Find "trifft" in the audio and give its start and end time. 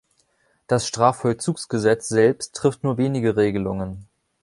2.55-2.83